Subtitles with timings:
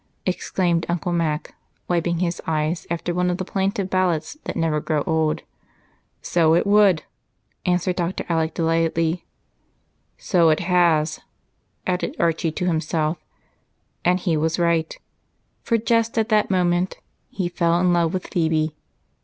[0.25, 1.53] exclaimed Uncle Mac,
[1.87, 5.43] wiping his eyes after one of the plaintive ballads that never grow old.
[6.23, 7.03] "So it would!"
[7.67, 8.25] answered Dr.
[8.27, 9.25] Alec delightedly.
[10.17, 11.19] "So it has,"
[11.85, 13.19] added Archie to himself;
[14.03, 14.97] and he was right,
[15.61, 16.97] for just at that moment
[17.29, 18.73] he fell in love with Phebe.